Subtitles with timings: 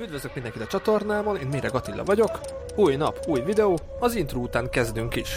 [0.00, 2.40] Üdvözlök mindenkit a csatornámon, én Mire Attila vagyok.
[2.76, 5.36] Új nap, új videó, az intro után kezdünk is.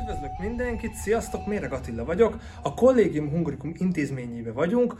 [0.00, 2.38] Üdvözlök mindenkit, sziasztok, Méreg Attila vagyok.
[2.62, 4.94] A Collegium Hungarikum intézményébe vagyunk.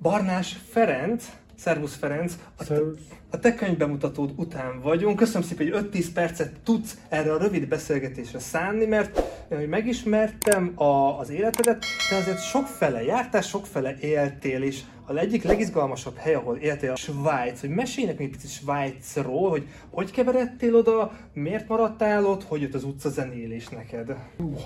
[0.00, 2.98] Barnás Ferenc, Szervusz Ferenc, a, Szervusz.
[3.30, 5.16] a te könyvbemutatód után vagyunk.
[5.16, 10.72] Köszönöm szépen, hogy 5-10 percet tudsz erre a rövid beszélgetésre szánni, mert én, hogy megismertem
[10.74, 16.56] a, az életedet, de azért sokfele jártál, sokfele éltél, és a egyik legizgalmasabb hely, ahol
[16.56, 17.60] éltél, a Svájc.
[17.60, 22.74] Hogy mesélj nekünk egy picit Svájcról, hogy hogy keveredtél oda, miért maradtál ott, hogy jött
[22.74, 24.16] az utca zenélés neked?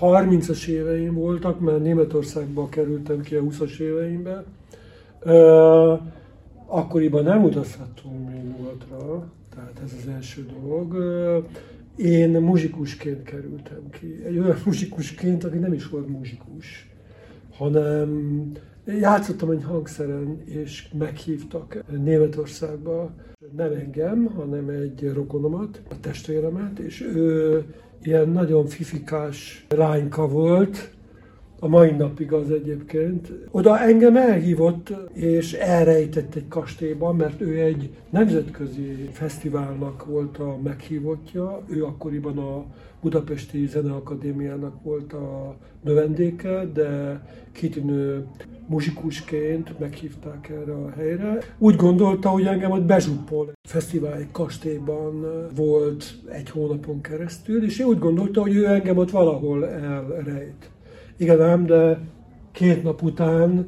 [0.01, 4.43] 30-as éveim voltak, mert Németországba kerültem ki a 20-as éveimbe.
[5.19, 5.93] Ö,
[6.69, 10.95] akkoriban nem utazhattunk még nyugatra, tehát ez az első dolog.
[11.95, 14.23] Én muzsikusként kerültem ki.
[14.25, 16.89] Egy olyan muzsikusként, aki nem is volt muzsikus,
[17.57, 18.41] hanem
[18.85, 23.11] játszottam egy hangszeren, és meghívtak Németországba,
[23.55, 27.63] nem engem, hanem egy rokonomat, a testvéremet, és ő
[28.01, 30.91] ilyen nagyon fifikás lányka volt,
[31.59, 33.31] a mai napig az egyébként.
[33.51, 41.63] Oda engem elhívott, és elrejtett egy kastélyban, mert ő egy nemzetközi fesztiválnak volt a meghívottja.
[41.69, 42.65] Ő akkoriban a
[43.01, 48.25] Budapesti Zeneakadémiának volt a növendéke, de kitűnő
[48.67, 51.37] muzsikusként meghívták erre a helyre.
[51.57, 53.51] Úgy gondolta, hogy engem ott bezsuppol.
[53.67, 59.11] Fesztivál egy kastélyban volt egy hónapon keresztül, és ő úgy gondolta, hogy ő engem ott
[59.11, 60.69] valahol elrejt.
[61.19, 61.99] Igen ám, de
[62.51, 63.67] két nap után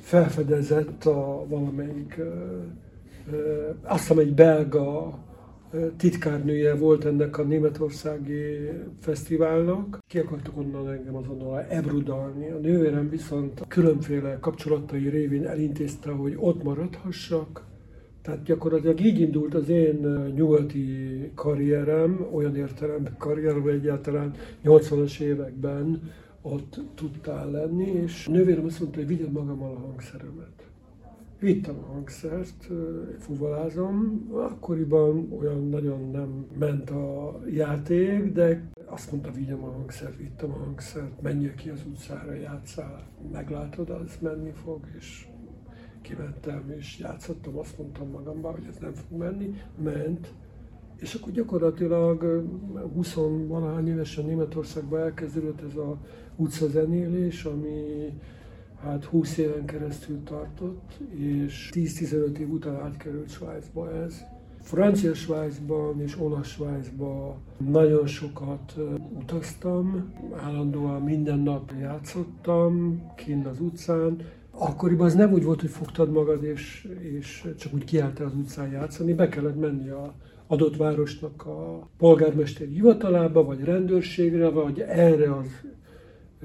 [0.00, 2.20] felfedezett a valamelyik,
[3.82, 5.18] azt hiszem egy belga
[5.96, 9.98] titkárnője volt ennek a németországi fesztiválnak.
[10.06, 12.50] Ki akartak onnan engem azonnal ebrudalni.
[12.50, 17.66] A nővérem viszont különféle kapcsolatai révén elintézte, hogy ott maradhassak,
[18.22, 20.00] tehát gyakorlatilag így indult az én
[20.34, 24.32] nyugati karrierem, olyan értelemben karrierem egyáltalán
[24.64, 26.02] 80-as években
[26.52, 30.68] ott tudtál lenni, és a nővérem azt mondta, hogy vigyem magammal a hangszeremet.
[31.40, 32.68] Vittem a hangszert,
[33.18, 40.50] fuvalázom, akkoriban olyan nagyon nem ment a játék, de azt mondta, vigyem a hangszert, vittem
[40.50, 45.26] a hangszert, menjél ki az utcára, játszál, meglátod, az menni fog, és
[46.02, 50.34] kimentem és játszottam, azt mondtam magamban, hogy ez nem fog menni, ment,
[51.00, 52.42] és akkor gyakorlatilag ö,
[52.94, 53.14] 20
[53.46, 55.98] valahány évesen Németországban elkezdődött ez a
[56.36, 58.12] utcazenélés, ami
[58.82, 64.24] hát 20 éven keresztül tartott, és 10-15 év után átkerült Svájcba ez.
[64.60, 68.74] Francia Svájcban és olasz Svájcban nagyon sokat
[69.18, 74.16] utaztam, állandóan minden nap játszottam kint az utcán.
[74.50, 78.70] Akkoriban az nem úgy volt, hogy fogtad magad és, és csak úgy kiálltál az utcán
[78.70, 80.14] játszani, be kellett menni a
[80.48, 85.46] adott városnak a polgármesteri hivatalába, vagy rendőrségre, vagy erre az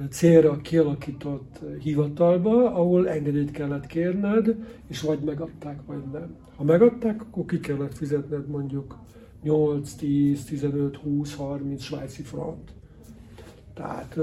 [0.09, 4.55] célra kialakított hivatalba, ahol engedélyt kellett kérned,
[4.87, 6.35] és vagy megadták, vagy nem.
[6.55, 8.97] Ha megadták, akkor ki kellett fizetned mondjuk
[9.43, 12.71] 8, 10, 15, 20, 30 svájci front.
[13.73, 14.17] Tehát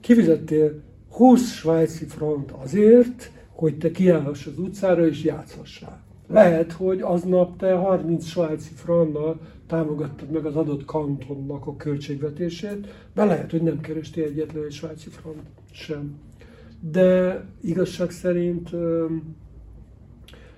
[0.00, 6.05] kifizettél 20 svájci front azért, hogy te kiállhass az utcára és játszhassál.
[6.26, 13.24] Lehet, hogy aznap te 30 svájci frannal támogattad meg az adott kantonnak a költségvetését, de
[13.24, 16.18] lehet, hogy nem kerestél egyetlen egy svájci front sem.
[16.80, 18.70] De igazság szerint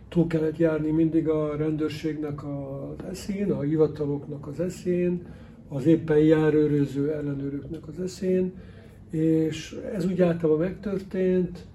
[0.09, 5.27] túl kellett járni mindig a rendőrségnek az eszén, a hivataloknak az eszén,
[5.69, 8.53] az éppen járőröző ellenőröknek az eszén,
[9.11, 11.67] és ez úgy általában megtörtént.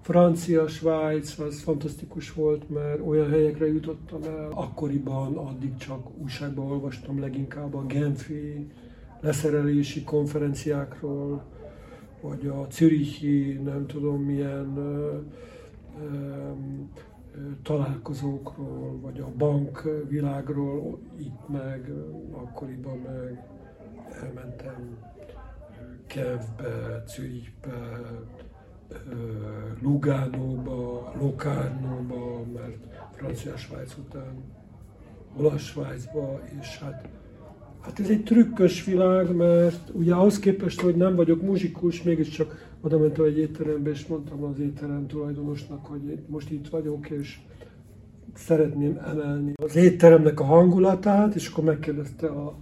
[0.00, 4.50] Francia, Svájc, az fantasztikus volt, mert olyan helyekre jutottam el.
[4.54, 8.70] Akkoriban addig csak újságban olvastam leginkább a Genfi
[9.20, 11.42] leszerelési konferenciákról,
[12.20, 15.18] vagy a Zürichi, nem tudom milyen ö,
[16.02, 16.50] ö,
[17.62, 21.92] találkozókról, vagy a bankvilágról, itt meg,
[22.32, 23.46] akkoriban meg
[24.22, 24.98] elmentem
[26.06, 28.00] Kevbe, Zürichbe,
[29.82, 34.34] Lugánóba, Locarnóba, mert francia Svájc után
[35.36, 37.08] olasz Svájcba, és hát,
[37.80, 42.98] hát ez egy trükkös világ, mert ugye ahhoz képest, hogy nem vagyok muzsikus, mégiscsak oda
[42.98, 47.38] mentem egy étterembe, és mondtam az étterem tulajdonosnak, hogy most itt vagyok, és
[48.34, 52.54] szeretném emelni az étteremnek a hangulatát, és akkor megkérdezte a,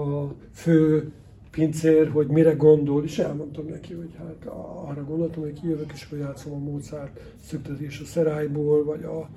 [0.00, 1.12] a fő
[1.50, 4.52] pincér, hogy mire gondol, és elmondtam neki, hogy hát
[4.88, 9.28] arra gondoltam, hogy kijövök és játszom a Mozart szüktetés a szerájból, vagy a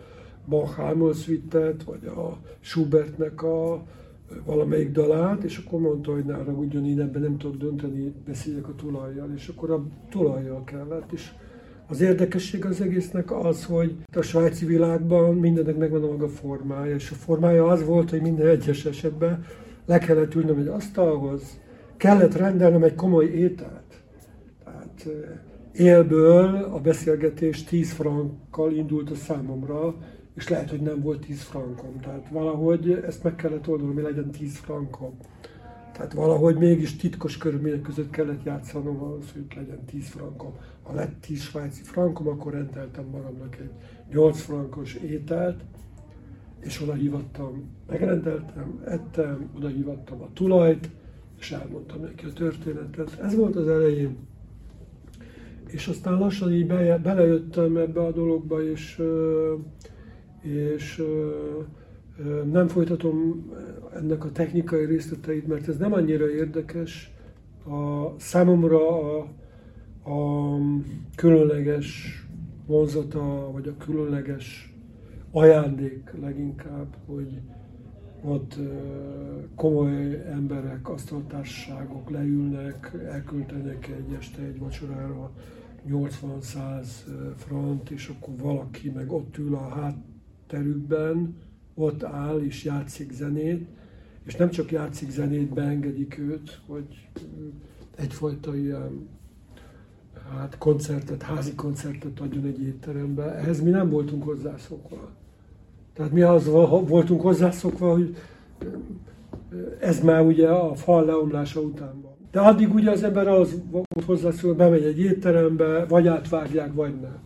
[0.45, 1.13] Bach Hámol
[1.85, 3.83] vagy a Schubertnek a
[4.45, 8.75] valamelyik dalát, és akkor mondta, hogy ne arra ugyan ebben nem tudok dönteni, beszéljek a
[8.75, 11.31] tulajjal, és akkor a tulajjal kellett, és
[11.87, 17.11] az érdekesség az egésznek az, hogy a svájci világban mindennek megvan a maga formája, és
[17.11, 19.45] a formája az volt, hogy minden egyes esetben
[19.85, 21.61] le kellett ülnöm egy asztalhoz,
[22.03, 24.03] kellett rendelnem egy komoly ételt.
[24.63, 25.07] Tehát
[25.73, 29.95] élből a beszélgetés 10 frankkal indult a számomra,
[30.35, 31.99] és lehet, hogy nem volt 10 frankom.
[31.99, 35.17] Tehát valahogy ezt meg kellett oldanom, hogy legyen 10 frankom.
[35.93, 40.53] Tehát valahogy mégis titkos körülmények között kellett játszanom ahhoz, hogy legyen 10 frankom.
[40.81, 43.71] Ha lett 10 svájci frankom, akkor rendeltem magamnak egy
[44.11, 45.61] 8 frankos ételt,
[46.59, 50.89] és oda hívattam, megrendeltem, ettem, oda hívattam a tulajt,
[51.43, 53.19] és elmondtam neki a történetet.
[53.21, 54.17] Ez volt az elején.
[55.67, 59.01] És aztán lassan így be, belejöttem ebbe a dologba, és,
[60.41, 61.03] és
[62.51, 63.49] nem folytatom
[63.93, 67.11] ennek a technikai részleteit, mert ez nem annyira érdekes.
[67.65, 69.27] A, számomra a,
[70.09, 70.57] a
[71.15, 72.17] különleges
[72.65, 74.73] vonzata, vagy a különleges
[75.31, 77.41] ajándék leginkább, hogy
[78.23, 78.59] ott
[79.55, 85.31] komoly emberek, asztaltársaságok leülnek, elköltenek egy este egy vacsorára
[85.89, 86.85] 80-100
[87.35, 91.35] front, és akkor valaki meg ott ül a hátterükben,
[91.73, 93.67] ott áll és játszik zenét,
[94.25, 97.09] és nem csak játszik zenét, beengedik őt, hogy
[97.95, 99.07] egyfajta ilyen
[100.31, 103.35] hát koncertet, házi koncertet adjon egy étterembe.
[103.35, 105.11] Ehhez mi nem voltunk hozzászokva.
[105.93, 106.49] Tehát mi az
[106.87, 108.15] voltunk hozzászokva, hogy
[109.79, 112.11] ez már ugye a fal leomlása után van.
[112.31, 117.17] De addig ugye az ember az volt hozzászokva, bemegy egy étterembe, vagy átvágják, vagy nem.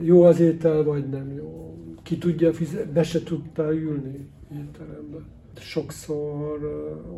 [0.00, 1.76] Jó az étel, vagy nem jó.
[2.02, 2.50] Ki tudja,
[2.92, 5.18] be se tudtál ülni étterembe.
[5.58, 6.58] Sokszor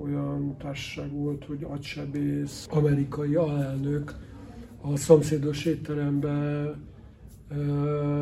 [0.03, 4.15] olyan társaság volt, hogy agysebész, amerikai alelnök
[4.81, 6.75] a szomszédos étterembe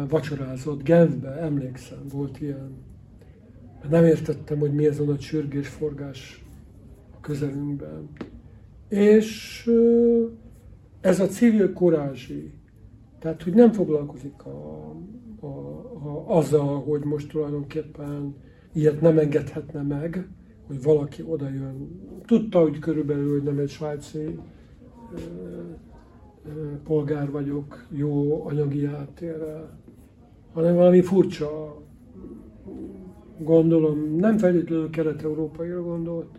[0.09, 2.73] vacsorázott Genfbe, emlékszem, volt ilyen.
[3.89, 6.45] Nem értettem, hogy mi ez a nagy sürgésforgás
[7.17, 8.09] a közelünkben.
[8.89, 9.71] És
[11.01, 12.53] ez a civil korázsi,
[13.19, 14.91] tehát hogy nem foglalkozik a,
[15.41, 18.35] a, a, azzal, hogy most tulajdonképpen
[18.73, 20.29] ilyet nem engedhetne meg,
[20.67, 22.01] hogy valaki oda jön.
[22.27, 24.39] Tudta, hogy körülbelül, nem egy svájci
[26.85, 29.79] polgár vagyok, jó anyagi háttérrel,
[30.53, 31.77] hanem valami furcsa,
[33.39, 36.39] gondolom, nem feltétlenül kelet-európaira gondolt.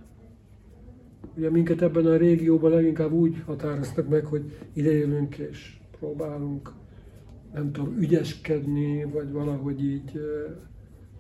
[1.38, 6.74] Ugye minket ebben a régióban leginkább úgy határoztak meg, hogy ide jövünk és próbálunk,
[7.54, 10.20] nem tudom, ügyeskedni, vagy valahogy így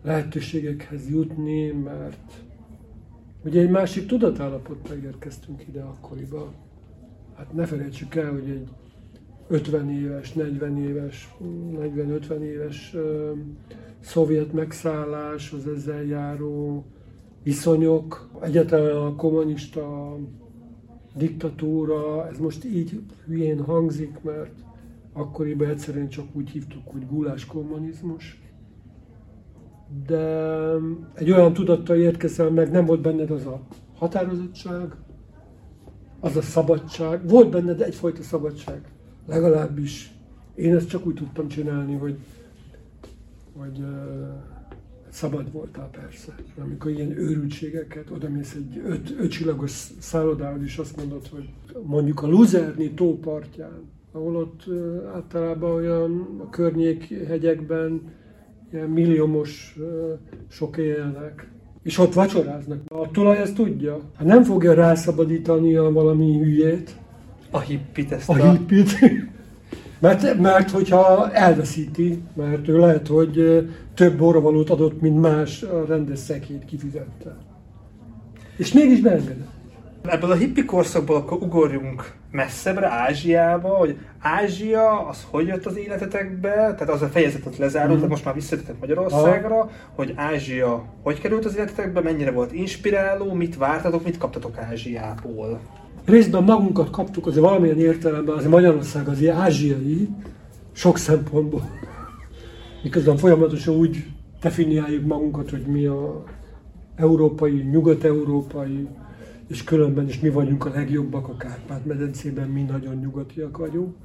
[0.03, 2.33] lehetőségekhez jutni, mert
[3.45, 6.53] ugye egy másik tudatállapotba érkeztünk ide akkoriban.
[7.39, 8.69] Hát ne felejtsük el, hogy egy
[9.47, 11.35] 50 éves, 40 éves,
[11.75, 13.31] 40-50 éves ö,
[13.99, 16.85] szovjet megszállás, az ezzel járó
[17.43, 20.17] viszonyok, egyáltalán a kommunista
[21.15, 24.53] diktatúra, ez most így hülyén hangzik, mert
[25.13, 28.41] akkoriban egyszerűen csak úgy hívtuk, hogy gulás kommunizmus.
[30.07, 30.73] De
[31.13, 33.61] egy olyan tudattal érkezel meg, nem volt benned az a
[33.95, 34.95] határozottság,
[36.19, 37.27] az a szabadság.
[37.29, 38.81] Volt benned egyfajta szabadság.
[39.27, 40.11] Legalábbis
[40.55, 42.17] én ezt csak úgy tudtam csinálni, hogy,
[43.57, 43.87] hogy uh,
[45.09, 46.35] szabad voltál persze.
[46.57, 51.49] Amikor ilyen őrültségeket, oda mész egy öt, ötcsillagos szállodához, és azt mondod, hogy
[51.83, 58.01] mondjuk a Luzerni tópartján, ahol ott uh, általában olyan a környék hegyekben
[58.71, 61.49] ilyen milliómos uh, sok élnek,
[61.83, 62.79] és ott vacsoráznak.
[62.87, 63.99] A tulaj ezt tudja.
[64.17, 66.95] Hát nem fogja rászabadítani a valami hülyét,
[67.51, 68.33] a hippit ezt a...
[68.33, 68.89] a hippit.
[70.01, 76.19] Mert, mert hogyha elveszíti, mert ő lehet, hogy több borravalót adott, mint más a rendes
[76.19, 77.35] szekét kifizette.
[78.57, 79.58] És mégis beengedett.
[80.03, 86.49] Ebből a hippi korszakból akkor ugorjunk messzebbre, Ázsiába, hogy Ázsia, az hogy jött az életetekbe,
[86.51, 87.95] tehát az a fejezetet lezárult, mm.
[87.95, 89.69] tehát most már visszatetek Magyarországra, ha.
[89.95, 95.59] hogy Ázsia hogy került az életetekbe, mennyire volt inspiráló, mit vártatok, mit kaptatok Ázsiából?
[96.09, 100.09] részben magunkat kaptuk, azért valamilyen értelemben, azért Magyarország az ilyen ázsiai,
[100.71, 101.69] sok szempontból.
[102.83, 104.05] Miközben folyamatosan úgy
[104.41, 106.23] definiáljuk magunkat, hogy mi a
[106.95, 108.87] európai, nyugat-európai,
[109.49, 113.95] és különben is mi vagyunk a legjobbak a Kárpát-medencében, mi nagyon nyugatiak vagyunk.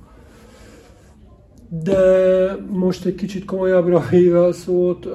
[1.69, 5.09] De most egy kicsit komolyabbra véve a szót,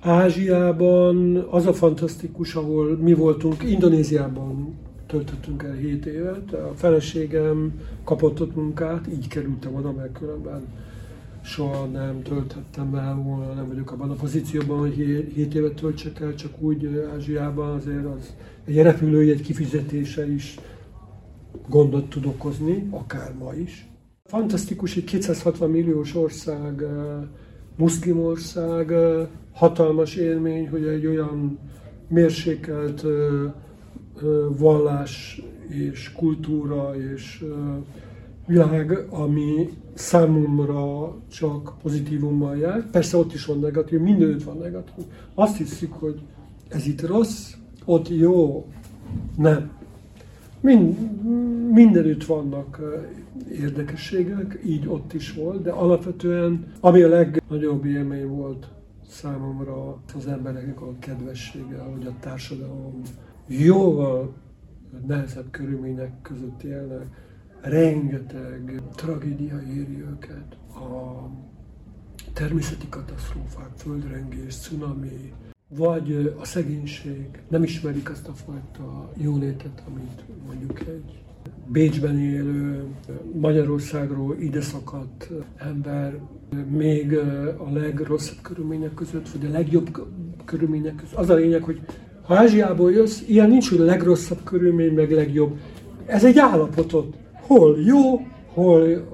[0.00, 6.52] Ázsiában az a fantasztikus, ahol mi voltunk, Indonéziában töltöttünk el 7 évet.
[6.52, 10.62] A feleségem kapott ott munkát, így kerültem oda, mert különben
[11.42, 14.94] soha nem tölthettem el volna, nem vagyok abban a pozícióban, hogy
[15.34, 20.58] 7 évet töltsek el, csak úgy Ázsiában azért az egy repülőjegy kifizetése is
[21.68, 23.88] gondot tud okozni, akár ma is.
[24.24, 26.84] Fantasztikus, egy 260 milliós ország,
[27.76, 28.92] muszlim ország,
[29.52, 31.58] hatalmas élmény, hogy egy olyan
[32.08, 33.04] mérsékelt
[34.58, 37.44] vallás és kultúra és
[38.50, 42.90] világ, ami számomra csak pozitívummal jár.
[42.90, 45.04] Persze ott is van negatív, mindenütt van negatív.
[45.34, 46.20] Azt hiszik, hogy
[46.68, 47.52] ez itt rossz,
[47.84, 48.66] ott jó.
[49.36, 49.70] Nem.
[50.60, 50.96] Mind,
[51.72, 52.80] mindenütt vannak
[53.52, 58.68] érdekességek, így ott is volt, de alapvetően ami a legnagyobb élmény volt
[59.08, 63.00] számomra az embereknek a kedvessége, hogy a társadalom
[63.46, 64.32] jóval
[65.06, 67.06] nehezebb körülmények között élnek,
[67.60, 71.28] rengeteg tragédia éri őket, a
[72.32, 75.32] természeti katasztrófák, földrengés, cunami,
[75.68, 81.22] vagy a szegénység, nem ismerik azt a fajta jólétet, amit mondjuk egy
[81.66, 82.84] Bécsben élő,
[83.40, 86.18] Magyarországról ide szakadt ember
[86.70, 87.16] még
[87.58, 90.06] a legrosszabb körülmények között, vagy a legjobb
[90.44, 91.18] körülmények között.
[91.18, 91.80] Az a lényeg, hogy
[92.22, 95.58] ha Ázsiából jössz, ilyen nincs, hogy a legrosszabb körülmény, meg legjobb.
[96.06, 97.16] Ez egy állapotot.
[97.50, 99.06] Hol jó, hol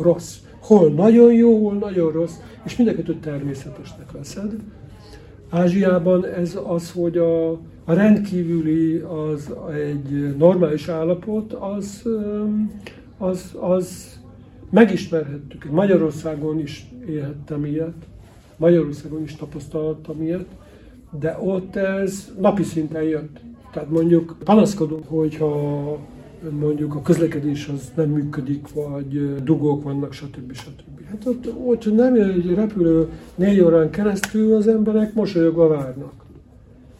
[0.00, 0.36] rossz.
[0.60, 2.34] Hol nagyon jó, hol nagyon rossz,
[2.64, 4.54] és mindeket természetesnek veszed.
[5.48, 7.50] Ázsiában ez az, hogy a,
[7.84, 12.08] a rendkívüli az egy normális állapot, az,
[13.18, 14.18] az, az
[14.70, 15.70] megismerhettük.
[15.70, 18.06] Magyarországon is élhettem ilyet,
[18.56, 20.46] Magyarországon is tapasztaltam ilyet,
[21.20, 23.40] de ott ez napi szinten jött.
[23.72, 25.98] Tehát mondjuk panaszkodunk, hogyha
[26.60, 30.52] mondjuk a közlekedés az nem működik, vagy dugók vannak, stb.
[30.52, 31.06] stb.
[31.10, 36.12] Hát ott, ott nem egy repülő négy órán keresztül, az emberek mosolyogva várnak.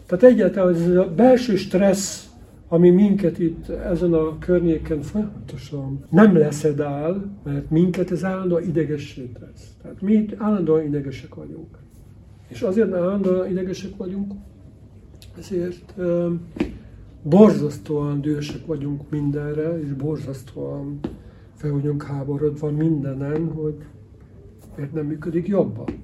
[0.07, 2.31] Tehát egyáltalán ez a belső stressz,
[2.69, 9.75] ami minket itt ezen a környéken folyamatosan nem leszedál, mert minket ez állandóan idegessé tesz.
[9.83, 11.79] Tehát mi itt állandóan idegesek vagyunk.
[12.49, 14.33] És azért, állandóan idegesek vagyunk,
[15.39, 15.95] ezért
[17.23, 21.01] borzasztóan dühösek vagyunk mindenre, és borzasztóan
[21.55, 23.75] fel vagyunk háborodva mindenen, hogy
[24.77, 26.03] miért nem működik jobban.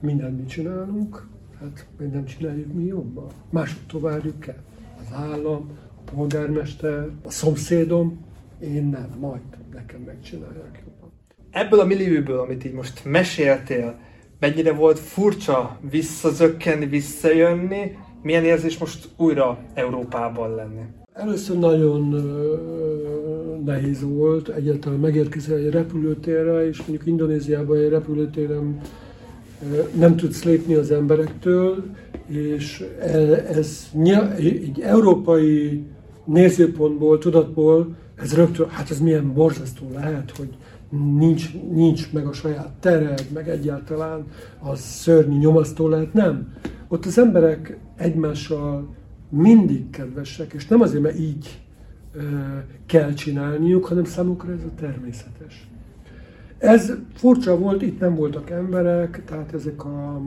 [0.00, 1.28] Mindent mit csinálunk,
[1.60, 3.26] hát miért nem csináljuk mi jobban.
[3.50, 4.62] Másoktól várjuk el.
[5.00, 8.24] Az állam, a polgármester, a szomszédom,
[8.60, 9.40] én nem, majd
[9.72, 11.12] nekem megcsinálják jobban.
[11.50, 13.98] Ebből a millióből, amit így most meséltél,
[14.38, 20.82] mennyire volt furcsa visszazökkenni, visszajönni, milyen érzés most újra Európában lenni?
[21.12, 22.14] Először nagyon
[23.64, 28.80] nehéz volt egyáltalán megérkezni egy repülőtérre, és mondjuk Indonéziában egy repülőtéren
[29.98, 31.84] nem tudsz lépni az emberektől,
[32.26, 33.18] és e,
[33.56, 33.90] ez
[34.36, 35.82] egy európai
[36.24, 40.48] nézőpontból, tudatból, ez rögtön, hát ez milyen borzasztó lehet, hogy
[41.18, 44.24] nincs, nincs meg a saját tered, meg egyáltalán
[44.60, 46.54] az szörnyű nyomasztó lehet, nem.
[46.88, 48.94] Ott az emberek egymással
[49.28, 51.60] mindig kedvesek, és nem azért, mert így
[52.86, 55.68] kell csinálniuk, hanem számukra ez a természetes.
[56.58, 60.20] Ez furcsa volt, itt nem voltak emberek, tehát ezek a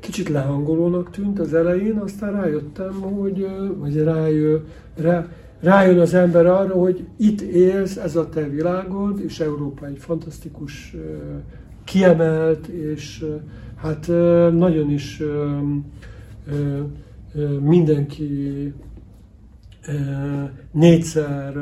[0.00, 3.48] kicsit lehangolónak tűnt az elején, aztán rájöttem, hogy,
[3.78, 4.58] vagy rájö,
[4.96, 5.26] rá,
[5.60, 10.96] rájön az ember arra, hogy itt élsz, ez a te világod, és Európa egy fantasztikus,
[11.84, 13.24] kiemelt, és
[13.76, 14.06] hát
[14.52, 15.22] nagyon is
[17.60, 18.72] mindenki
[20.72, 21.56] négyszer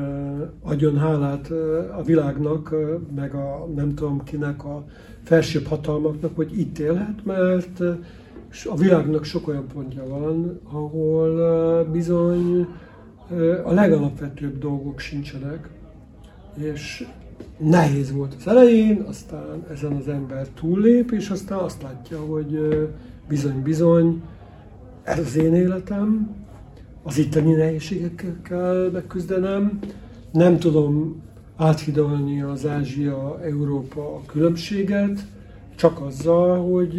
[0.63, 1.51] adjon hálát
[1.97, 2.75] a világnak,
[3.15, 4.85] meg a nem tudom kinek a
[5.23, 7.81] felsőbb hatalmaknak, hogy itt élhet, mert
[8.65, 12.67] a világnak sok olyan pontja van, ahol bizony
[13.65, 15.69] a legalapvetőbb dolgok sincsenek,
[16.55, 17.07] és
[17.59, 22.59] nehéz volt az elején, aztán ezen az ember túllép, és aztán azt látja, hogy
[23.29, 24.23] bizony-bizony,
[25.07, 26.35] ez az én életem,
[27.03, 29.79] az itteni nehézségekkel kell megküzdenem,
[30.33, 31.23] nem tudom
[31.57, 35.19] áthidalni az Ázsia-Európa különbséget,
[35.75, 36.95] csak azzal, hogy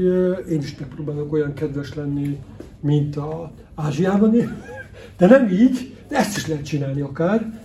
[0.49, 2.39] én is megpróbálok olyan kedves lenni,
[2.79, 4.35] mint a Ázsiában,
[5.17, 7.61] de nem így, de ezt is lehet csinálni akár,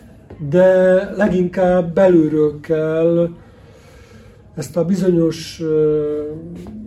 [0.49, 3.29] de leginkább belülről kell
[4.55, 5.63] ezt a bizonyos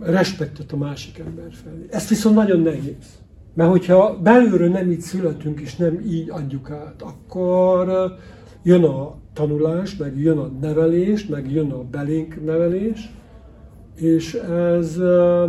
[0.00, 1.86] respektet a másik ember felé.
[1.90, 3.24] Ez viszont nagyon nehéz.
[3.56, 8.12] Mert hogyha belülről nem így születünk, és nem így adjuk át, akkor
[8.62, 13.10] jön a tanulás, meg jön a nevelés, meg jön a belénk nevelés,
[13.94, 14.96] és ez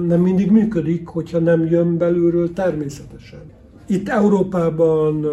[0.08, 3.40] nem mindig működik, hogyha nem jön belülről természetesen.
[3.88, 5.26] Itt Európában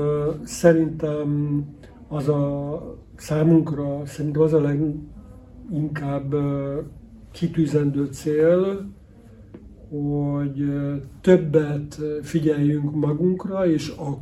[0.44, 1.60] szerintem
[2.08, 2.80] az a
[3.16, 6.34] számunkra, szerintem az a leginkább
[7.32, 8.86] kitűzendő cél,
[10.02, 10.64] hogy
[11.20, 14.20] többet figyeljünk magunkra és a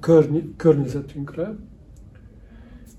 [0.56, 1.56] környezetünkre,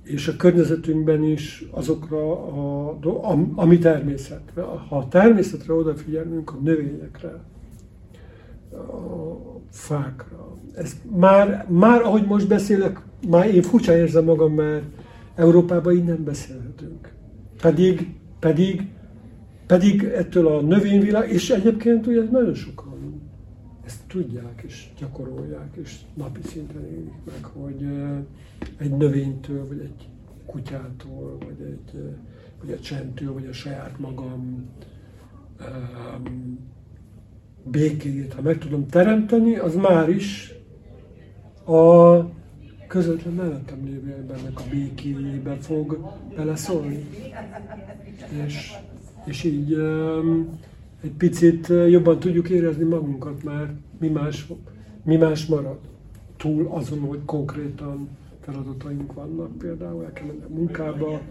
[0.03, 4.41] és a környezetünkben is azokra, a, ami természet.
[4.89, 7.43] Ha a természetre odafigyelünk, a növényekre,
[8.71, 10.57] a fákra.
[10.75, 14.83] Ez már, már ahogy most beszélek, már én furcsa érzem magam, mert
[15.35, 17.13] Európában így nem beszélhetünk.
[17.61, 18.87] Pedig, pedig,
[19.65, 22.93] pedig ettől a növényvilág, és egyébként ugye nagyon sokan
[23.85, 27.87] ezt tudják és gyakorolják, és napi szinten élik meg, hogy
[28.77, 30.07] egy növénytől, vagy egy
[30.45, 32.01] kutyától, vagy egy,
[32.61, 34.69] vagy a csendtől, vagy a saját magam
[35.59, 36.59] um,
[37.63, 40.53] békéjét, ha meg tudom teremteni, az már is
[41.65, 42.19] a
[42.87, 47.05] közvetlen mellettem lévő embernek a békéjébe fog beleszólni.
[48.45, 48.73] És,
[49.25, 49.73] és így
[51.03, 54.47] egy picit jobban tudjuk érezni magunkat, mert mi más,
[55.03, 55.79] mi más marad.
[56.37, 58.09] Túl azon, hogy konkrétan
[58.41, 61.21] feladataink vannak, például el kell menni a munkába,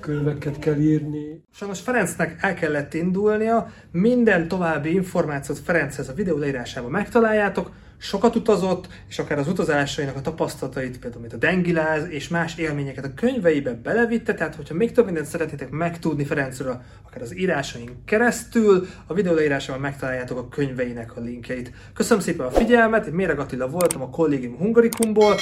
[0.00, 1.42] könyveket kell írni.
[1.50, 8.88] Sajnos Ferencnek el kellett indulnia, minden további információt Ferenchez a videó leírásában megtaláljátok, sokat utazott,
[9.08, 13.72] és akár az utazásainak a tapasztalatait, például mint a dengiláz és más élményeket a könyveibe
[13.72, 19.34] belevitte, tehát hogyha még több mindent szeretnétek megtudni Ferencről, akár az írásaink keresztül, a videó
[19.34, 21.72] leírásában megtaláljátok a könyveinek a linkjeit.
[21.94, 25.34] Köszönöm szépen a figyelmet, én Méreg Attila voltam a Collegium Hungarikumból,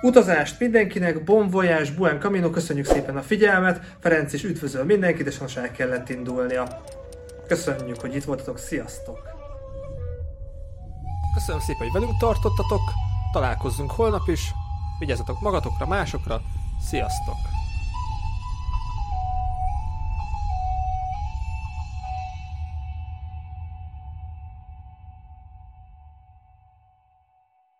[0.00, 5.38] Utazást mindenkinek, bon voyage, buen camino, köszönjük szépen a figyelmet, Ferenc is üdvözöl mindenkit, és
[5.38, 6.82] most el kellett indulnia.
[7.46, 9.37] Köszönjük, hogy itt voltatok, sziasztok!
[11.38, 12.92] Köszönöm szépen, hogy velünk tartottatok,
[13.32, 14.54] találkozzunk holnap is,
[14.98, 16.40] vigyázzatok magatokra, másokra,
[16.80, 17.57] sziasztok!